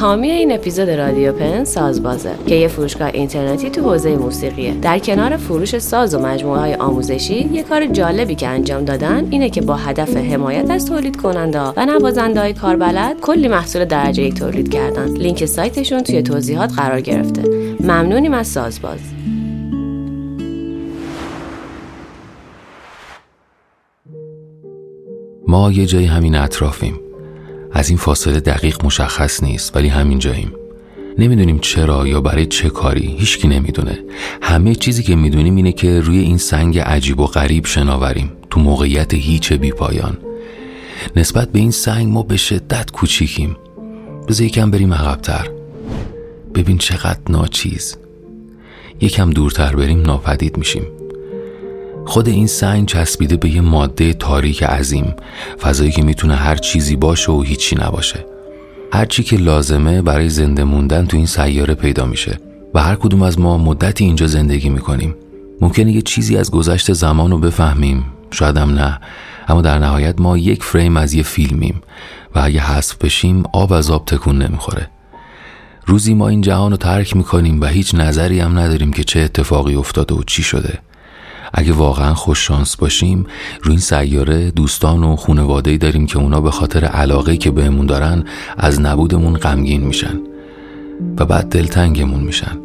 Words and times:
حامی 0.00 0.30
این 0.30 0.52
اپیزود 0.52 0.90
رادیو 0.90 1.32
پن 1.32 1.64
سازبازه 1.64 2.34
که 2.46 2.54
یه 2.54 2.68
فروشگاه 2.68 3.08
اینترنتی 3.08 3.70
تو 3.70 3.80
حوزه 3.80 4.16
موسیقیه. 4.16 4.74
در 4.74 4.98
کنار 4.98 5.36
فروش 5.36 5.78
ساز 5.78 6.14
و 6.14 6.18
مجموعه 6.18 6.60
های 6.60 6.74
آموزشی 6.74 7.48
یه 7.52 7.62
کار 7.62 7.86
جالبی 7.86 8.34
که 8.34 8.48
انجام 8.48 8.84
دادن 8.84 9.28
اینه 9.30 9.50
که 9.50 9.60
با 9.60 9.76
هدف 9.76 10.16
حمایت 10.16 10.70
از 10.70 10.86
تولید 10.86 11.16
کننده 11.16 11.60
و 11.60 11.86
نوازنده 11.86 12.40
های 12.40 12.52
کاربلد 12.52 13.20
کلی 13.20 13.48
محصول 13.48 13.84
درجه 13.84 14.22
یک 14.22 14.34
تولید 14.34 14.72
کردن. 14.72 15.08
لینک 15.08 15.44
سایتشون 15.44 16.02
توی 16.02 16.22
توضیحات 16.22 16.72
قرار 16.72 17.00
گرفته. 17.00 17.42
ممنونیم 17.80 18.34
از 18.34 18.46
سازباز. 18.46 19.00
ما 25.48 25.72
یه 25.72 25.86
جای 25.86 26.04
همین 26.04 26.34
اطرافیم. 26.34 27.05
از 27.76 27.88
این 27.88 27.98
فاصله 27.98 28.40
دقیق 28.40 28.84
مشخص 28.84 29.42
نیست 29.42 29.76
ولی 29.76 29.88
همین 29.88 30.18
جاییم 30.18 30.52
نمی‌دونیم 31.18 31.58
چرا 31.58 32.06
یا 32.06 32.20
برای 32.20 32.46
چه 32.46 32.68
کاری 32.68 33.16
هیچکی 33.18 33.48
نمی‌دونه. 33.48 33.98
همه 34.42 34.74
چیزی 34.74 35.02
که 35.02 35.16
می‌دونیم 35.16 35.56
اینه 35.56 35.72
که 35.72 36.00
روی 36.00 36.18
این 36.18 36.38
سنگ 36.38 36.78
عجیب 36.78 37.20
و 37.20 37.26
غریب 37.26 37.66
شناوریم. 37.66 38.32
تو 38.50 38.60
موقعیت 38.60 39.14
هیچ 39.14 39.52
بی 39.52 39.70
پایان. 39.70 40.18
نسبت 41.16 41.52
به 41.52 41.58
این 41.58 41.70
سنگ 41.70 42.08
ما 42.08 42.22
به 42.22 42.36
شدت 42.36 42.90
کوچیکیم. 42.90 43.56
بذار 44.28 44.46
یکم 44.46 44.70
بریم 44.70 44.94
عقبتر. 44.94 45.48
ببین 46.54 46.78
چقدر 46.78 47.20
ناچیز. 47.28 47.96
یکم 49.00 49.30
دورتر 49.30 49.76
بریم 49.76 50.00
ناپدید 50.02 50.56
میشیم. 50.58 50.84
خود 52.06 52.28
این 52.28 52.46
سنگ 52.46 52.86
چسبیده 52.88 53.36
به 53.36 53.48
یه 53.48 53.60
ماده 53.60 54.12
تاریک 54.12 54.62
عظیم 54.62 55.14
فضایی 55.60 55.90
که 55.90 56.02
می‌تونه 56.02 56.34
هر 56.34 56.56
چیزی 56.56 56.96
باشه 56.96 57.32
و 57.32 57.42
هیچی 57.42 57.76
نباشه. 57.76 58.26
هر 58.92 59.04
چی 59.04 59.22
که 59.22 59.36
لازمه 59.36 60.02
برای 60.02 60.28
زنده 60.28 60.64
موندن 60.64 61.06
تو 61.06 61.16
این 61.16 61.26
سیاره 61.26 61.74
پیدا 61.74 62.06
میشه 62.06 62.38
و 62.74 62.82
هر 62.82 62.94
کدوم 62.94 63.22
از 63.22 63.38
ما 63.38 63.58
مدتی 63.58 64.04
اینجا 64.04 64.26
زندگی 64.26 64.68
می‌کنیم. 64.68 65.14
ممکنه 65.60 65.92
یه 65.92 66.02
چیزی 66.02 66.36
از 66.36 66.50
گذشت 66.50 66.92
زمان 66.92 67.30
رو 67.30 67.38
بفهمیم. 67.38 68.04
شاید 68.30 68.56
هم 68.56 68.70
نه. 68.70 69.00
اما 69.48 69.62
در 69.62 69.78
نهایت 69.78 70.20
ما 70.20 70.38
یک 70.38 70.62
فریم 70.62 70.96
از 70.96 71.14
یه 71.14 71.22
فیلمیم 71.22 71.82
و 72.34 72.38
اگه 72.42 72.60
حذف 72.60 72.96
بشیم 72.96 73.42
آب 73.52 73.72
از 73.72 73.90
آب 73.90 74.04
تکون 74.04 74.42
نمی‌خوره. 74.42 74.90
روزی 75.86 76.14
ما 76.14 76.28
این 76.28 76.40
جهان 76.40 76.70
رو 76.70 76.76
ترک 76.76 77.16
می‌کنیم 77.16 77.60
و 77.60 77.66
هیچ 77.66 77.94
نظری 77.94 78.40
هم 78.40 78.58
نداریم 78.58 78.92
که 78.92 79.04
چه 79.04 79.20
اتفاقی 79.20 79.74
افتاده 79.74 80.14
و 80.14 80.22
چی 80.22 80.42
شده. 80.42 80.78
اگه 81.58 81.72
واقعا 81.72 82.14
خوش 82.14 82.46
شانس 82.46 82.76
باشیم 82.76 83.26
روی 83.62 83.70
این 83.70 83.80
سیاره 83.80 84.50
دوستان 84.50 85.04
و 85.04 85.16
خانواده 85.16 85.76
داریم 85.76 86.06
که 86.06 86.18
اونا 86.18 86.40
به 86.40 86.50
خاطر 86.50 86.84
علاقه 86.84 87.36
که 87.36 87.50
بهمون 87.50 87.86
دارن 87.86 88.24
از 88.58 88.80
نبودمون 88.80 89.36
غمگین 89.36 89.84
میشن 89.84 90.20
و 91.18 91.24
بعد 91.24 91.48
دلتنگمون 91.48 92.20
میشن. 92.20 92.58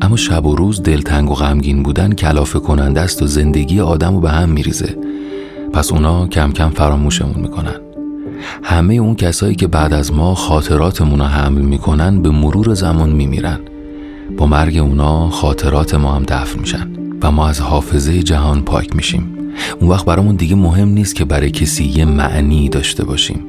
اما 0.00 0.16
شب 0.16 0.46
و 0.46 0.56
روز 0.56 0.82
دلتنگ 0.82 1.30
و 1.30 1.34
غمگین 1.34 1.82
بودن 1.82 2.12
کلافه 2.12 2.58
کننده 2.58 3.00
است 3.00 3.22
و 3.22 3.26
زندگی 3.26 3.80
آدم 3.80 4.14
رو 4.14 4.20
به 4.20 4.30
هم 4.30 4.48
میریزه. 4.48 4.96
پس 5.72 5.92
اونا 5.92 6.26
کم 6.26 6.52
کم 6.52 6.70
فراموشمون 6.70 7.40
می‌کنن. 7.40 7.80
همه 8.62 8.94
اون 8.94 9.14
کسایی 9.14 9.54
که 9.54 9.66
بعد 9.66 9.92
از 9.92 10.12
ما 10.12 10.34
خاطراتمون 10.34 11.18
رو 11.18 11.24
حمل 11.24 11.60
می‌کنن 11.60 12.22
به 12.22 12.30
مرور 12.30 12.74
زمان 12.74 13.10
میمیرن. 13.10 13.60
با 14.36 14.46
مرگ 14.46 14.76
اونا 14.76 15.30
خاطرات 15.30 15.94
ما 15.94 16.14
هم 16.14 16.22
دفن 16.22 16.60
میشن. 16.60 17.01
و 17.22 17.30
ما 17.30 17.48
از 17.48 17.60
حافظه 17.60 18.22
جهان 18.22 18.62
پاک 18.62 18.96
میشیم. 18.96 19.38
اون 19.80 19.90
وقت 19.90 20.04
برامون 20.04 20.36
دیگه 20.36 20.54
مهم 20.54 20.88
نیست 20.88 21.14
که 21.14 21.24
برای 21.24 21.50
کسی 21.50 21.84
یه 21.84 22.04
معنی 22.04 22.68
داشته 22.68 23.04
باشیم. 23.04 23.40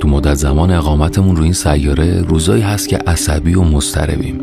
تو 0.00 0.08
مدت 0.08 0.34
زمان 0.34 0.70
اقامتمون 0.70 1.36
روی 1.36 1.44
این 1.44 1.52
سیاره 1.52 2.22
روزایی 2.22 2.62
هست 2.62 2.88
که 2.88 2.98
عصبی 3.06 3.54
و 3.54 3.62
مضطربیم. 3.62 4.40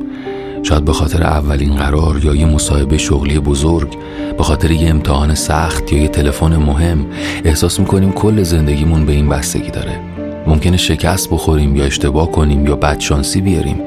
شاید 0.64 0.86
به 0.86 0.94
خاطر 0.94 1.24
اولین 1.24 1.76
قرار 1.76 2.26
یا 2.26 2.36
یه 2.36 2.46
مصاحبه 2.46 2.98
شغلی 2.98 3.40
بزرگ 3.40 3.98
به 4.38 4.44
خاطر 4.44 4.72
یه 4.72 4.90
امتحان 4.90 5.36
سخت 5.36 5.94
یا 5.94 6.02
یه 6.02 6.08
تلفن 6.08 6.58
مهم 6.58 7.06
احساس 7.46 7.80
می‌کنیم 7.80 8.12
کل 8.12 8.44
زندگیمون 8.44 9.06
به 9.06 9.12
این 9.12 9.30
بستگی 9.30 9.72
داره. 9.72 10.11
ممکنه 10.52 10.78
شکست 10.78 11.30
بخوریم 11.30 11.76
یا 11.76 11.86
اشتباه 11.86 12.32
کنیم 12.32 12.66
یا 12.66 12.76
بدشانسی 12.76 13.42
بیاریم. 13.42 13.82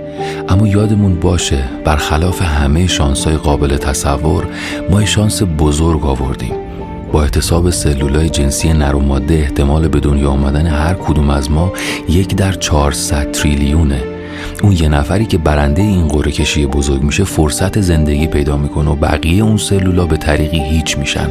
اما 0.49 0.69
یادمون 0.69 1.15
باشه 1.21 1.65
برخلاف 1.85 2.43
همه 2.43 2.87
شانسای 2.87 3.37
قابل 3.37 3.77
تصور 3.77 4.47
ما 4.91 5.05
شانس 5.05 5.43
بزرگ 5.59 6.07
آوردیم. 6.07 6.53
با 7.13 7.23
احتساب 7.23 7.71
سلولای 7.71 8.29
جنسی 8.29 8.73
نر 8.73 8.95
و 8.95 9.01
ماده 9.01 9.35
احتمال 9.35 9.89
به 9.89 10.01
دنیا 10.01 10.31
آمدن 10.31 10.67
هر 10.67 10.95
کدوم 10.95 11.31
از 11.31 11.51
ما 11.51 11.73
یک 12.09 12.37
در 12.37 12.53
400 12.53 13.31
تریلیونه. 13.31 14.03
اون 14.63 14.73
یه 14.73 14.89
نفری 14.89 15.27
که 15.27 15.39
برنده 15.39 15.83
این 15.83 16.09
قره 16.09 16.33
کشی 16.33 16.67
بزرگ 16.67 17.03
میشه 17.03 17.25
فرصت 17.25 17.81
زندگی 17.81 18.27
پیدا 18.27 18.57
می‌کنه 18.57 18.91
و 18.91 18.95
بقیه 18.95 19.45
اون 19.45 19.57
سلولا 19.57 20.07
به 20.07 20.17
طریقی 20.17 20.61
هیچ 20.61 20.99
میشن. 20.99 21.29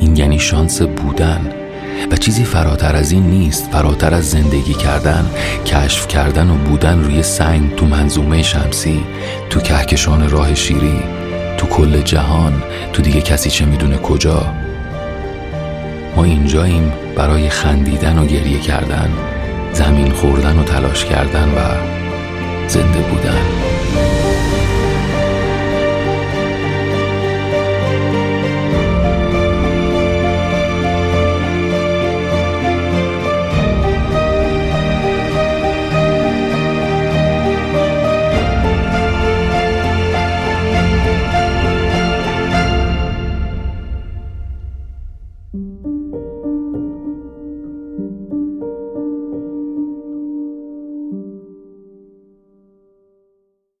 این 0.00 0.16
یعنی 0.16 0.38
شانس 0.38 0.82
بودن. 0.82 1.67
و 2.10 2.16
چیزی 2.16 2.44
فراتر 2.44 2.96
از 2.96 3.12
این 3.12 3.22
نیست. 3.22 3.70
فراتر 3.72 4.14
از 4.14 4.30
زندگی 4.30 4.74
کردن 4.74 5.30
کشف 5.66 6.08
کردن 6.08 6.50
و 6.50 6.54
بودن 6.54 7.04
روی 7.04 7.22
سنگ 7.22 7.74
تو 7.76 7.86
منظومه 7.86 8.42
شمسی 8.42 9.04
تو 9.50 9.60
کهکشان 9.60 10.30
راه 10.30 10.54
شیری 10.54 11.02
تو 11.56 11.66
کل 11.66 12.00
جهان 12.00 12.62
تو 12.92 13.02
دیگه 13.02 13.20
کسی 13.20 13.50
چه 13.50 13.64
می‌دونه 13.64 13.96
کجا. 13.96 14.46
ما 16.16 16.24
اینجاییم 16.24 16.92
برای 17.16 17.48
خندیدن 17.48 18.18
و 18.18 18.26
گریه 18.26 18.60
کردن 18.60 19.10
زمین 19.72 20.10
خوردن 20.10 20.58
و 20.58 20.64
تلاش 20.64 21.04
کردن 21.04 21.48
و 21.48 21.58
زنده 22.68 22.98
بودن. 22.98 23.42